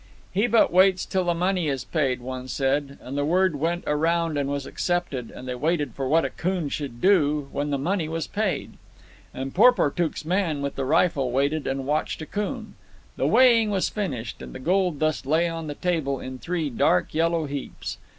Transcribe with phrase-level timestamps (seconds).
[0.33, 4.35] "He but waits till the money is paid," one said; and the word went around
[4.35, 8.25] and was accepted, and they waited for what Akoon should do when the money was
[8.25, 8.77] paid.
[9.31, 12.73] And Porportuk's man with the rifle waited and watched Akoon.
[13.15, 17.13] The weighing was finished, and the gold dust lay on the table in three dark
[17.13, 17.99] yellow heaps.